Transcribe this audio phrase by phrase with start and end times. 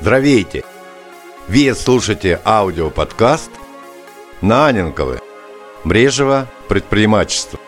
[0.00, 0.64] Здравейте!
[1.46, 3.50] Вы слушаете аудиоподкаст
[4.40, 5.20] «Наненковы.
[5.84, 6.46] Брежево.
[6.70, 7.58] Предпринимательство».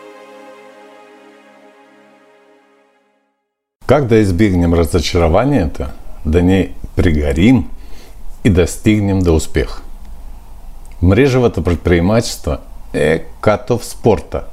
[3.85, 5.93] Когда избегнем разочарования это,
[6.25, 7.69] да не пригорим
[8.43, 9.83] и достигнем до успеха.
[11.01, 12.61] Мрежево это предпринимательство
[12.93, 14.47] е котов спорта.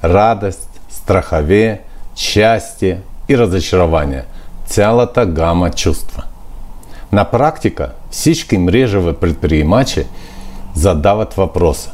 [0.00, 1.82] Радость, страхове,
[2.16, 4.24] счастье и разочарование.
[4.66, 6.24] Цялата гамма чувства–
[7.16, 10.06] на практика всички мрежові предпринимачи
[10.74, 11.90] задават вопроса,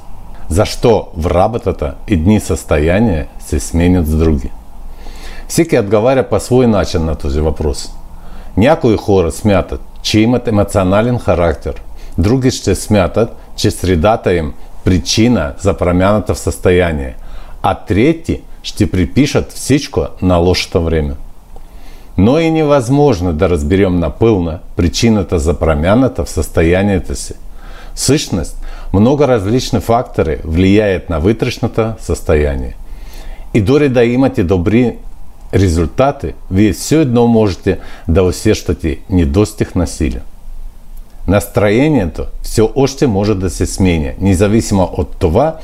[0.48, 4.50] за что в работата и дни состояния се сменят с други.
[5.48, 7.92] Всеки отговаря по свой начин на този вопрос.
[8.56, 11.82] Някои хора смятат, че имат емоционален характер,
[12.18, 14.52] други ще смятат, че средата им
[14.84, 17.14] причина за промяната в състояние,
[17.62, 21.14] а трети ще припишат всичко на лошото време.
[22.18, 27.34] Но и невозможно да разберем напълно причината за промяната в состоянието си.
[27.94, 28.58] Същност,
[28.94, 32.76] много различни фактори влияят на вътрешното състояние.
[33.54, 34.96] И дори да имате добри
[35.54, 40.18] резултати, вие все едно можете да усещате недостиг на сили.
[41.28, 45.56] Настроението все още може да се сменя, независимо от това,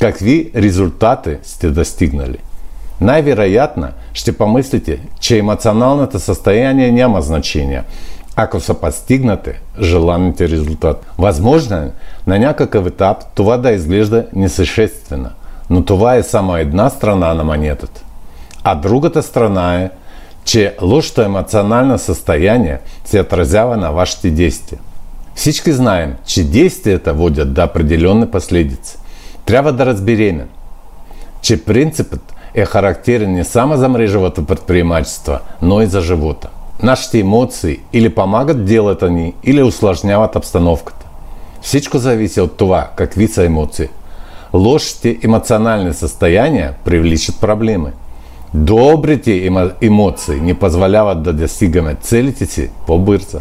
[0.00, 2.38] какви резултати сте достигнали–
[3.00, 7.82] Най-вероятно ще помислите, че емоционалното състояние няма значение,
[8.36, 11.06] ако са постигнати желаните резултати.
[11.18, 11.90] Възможно
[12.26, 15.30] на някакъв етап това да изглежда несъществено,
[15.70, 18.04] но това е само една страна на монетата.
[18.64, 19.90] А другата страна
[20.44, 24.80] че лошото емоционално състояние се отразява на вашите действия.
[25.34, 28.96] Всички знаем, че действията водят до определенни последици.
[29.44, 30.42] Трябва да разберем,
[31.42, 36.48] че принципът е характерен не само за мрежовото предпринимательство, но и за живота.
[36.82, 41.06] Нашите эмоции или помогат делать они, или усложняват обстановката.
[41.60, 43.88] Всичко зависит от това, какви са эмоции.
[44.54, 47.92] Лошите эмоциональные состояния привлечат проблемы.
[48.54, 49.50] Добрите
[49.80, 53.38] эмоции не позволяват да достигаме целите си по-бързо.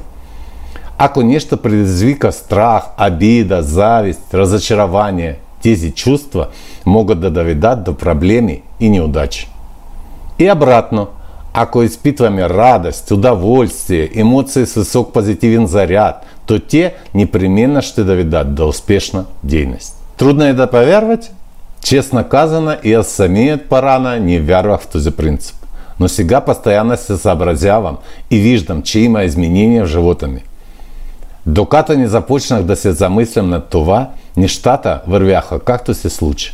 [0.97, 6.47] Ако нещо предизвика страх, обида, зависть, разочарование, тези чувства
[6.85, 9.50] могут да до проблеми и неудач.
[10.40, 11.07] И обратно,
[11.53, 18.68] ако испытываем радость, удовольствие, эмоции с высок позитивен заряд, то те непременно ще доведат до
[18.68, 19.96] успешна дейность.
[20.18, 21.31] Трудно это поверовать?
[21.84, 25.56] Честно казано, аз самият порано не вярвах в този принцип.
[26.00, 27.97] Но сега постоянно се съобразявам
[28.31, 30.41] и виждам, че има изменения в живота ми.
[31.45, 36.53] Докато не започнах да се замислям над това, нещата вървяха както се случи.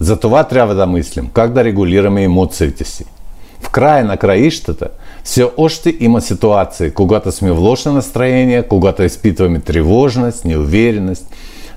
[0.00, 3.04] Затова трябва да мислим как да регулираме емоциите си.
[3.60, 4.88] В края на краищата
[5.24, 11.26] все още има ситуации, когато сме в лошо настроение, когато изпитваме тревожност, неуверенность.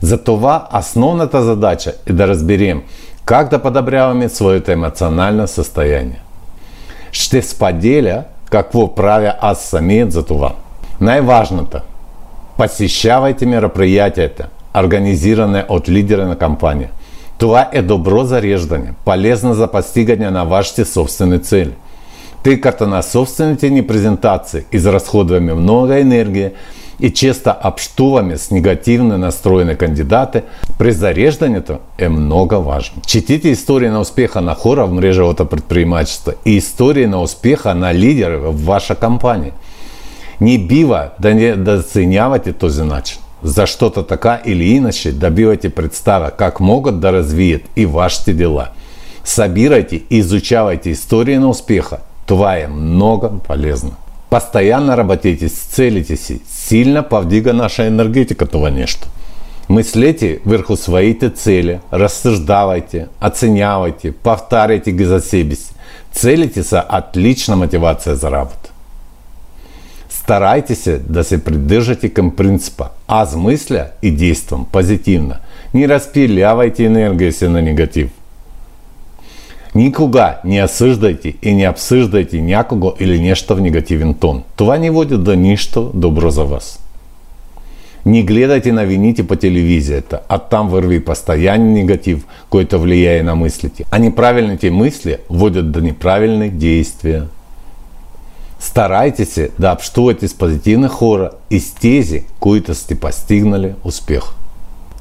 [0.02, 2.82] Затова основната задача е да разберем
[3.26, 6.22] как да подобряваме своето емоционално състояние.
[7.12, 10.54] Ще споделя какво правя аз самият за това.
[11.02, 11.80] Най-важното–
[12.58, 16.90] посещавайте мероприятията, организиране от лидера на компания–
[17.42, 21.72] това е добро зареждане, полезно за постигание на вашите собственные цели.
[22.44, 26.50] Тъй като на собствените ни презентации изразходваме много энергии
[27.00, 30.42] и часто общуваме с негативно настроени кандидати,
[30.78, 33.02] при зареждането е много важно.
[33.08, 38.38] Четите истории на успеха на хора в мрежовото предпринимательство и истории на успеха на лидеры
[38.38, 39.52] в вашей компании.
[40.42, 46.60] Не бива да не доценявате този начин за что-то така или иначе добивайте представа, как
[46.60, 48.68] могут да развият и вашите дела.
[49.26, 51.98] Собирайте и изучайте истории на успеха.
[52.26, 53.92] Това е много полезно.
[54.30, 56.42] Постоянно работайте с целите си.
[56.48, 59.08] Сильно повдига наша энергетика това нещо.
[59.70, 65.74] Мыслите вверху своите цели, рассуждавайте, оценявайте, повтаряйте ги за себе си.
[66.12, 68.30] Целите са отлична мотивация за.
[70.22, 75.34] Старайтесь да се придържате към принципа «Аз мисля и действам позитивно».
[75.74, 78.10] Не разпилявайте енергия си на негатив.
[79.76, 84.44] Никога не осъждайте и не обсъждайте някого или нещо в негативен тон.
[84.56, 86.80] Това не води до нищо добро за вас.
[88.06, 93.84] Не гледайте новините по телевизията, а там върви постоянен негатив, който влияе на мислите.
[93.92, 97.24] А неправильните мысли водят до неправильных действия.
[98.61, 104.23] Старайтеся да общувате с позитивни хора и с тези, които сте постигнали успех.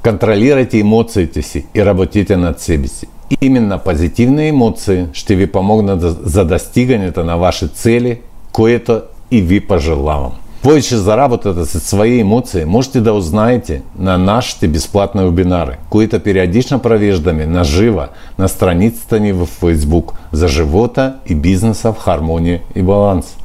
[0.04, 3.08] Контролирайте емоциите си и работите над себе си.
[3.42, 8.20] Именно позитивные эмоции ще ви помогнат за достигането на ваши цели,
[8.52, 9.02] което
[9.32, 10.32] и ви пожелавам.
[10.62, 18.04] Позже заработати свої емоції можете да узнаєте на нашите бесплатные вебинары, които периодично провеждаме наживо
[18.38, 23.38] на страницата ни в Facebook за живота и бизнеса в хармонии и баланс.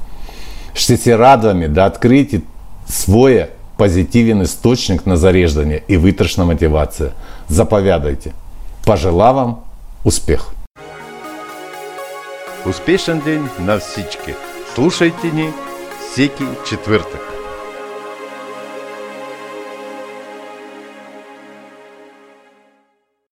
[0.76, 2.42] Ще се радваме да откриете
[2.88, 7.10] своя позитивен источник на зареждане и вътрешна мотивация.
[7.50, 8.34] Заповядайте.
[8.86, 9.56] Пожелав вам
[10.06, 10.42] успех!
[12.70, 14.34] Успешен день на всички!
[14.76, 15.50] Слушайте ни
[16.12, 17.35] всеки четвъртък.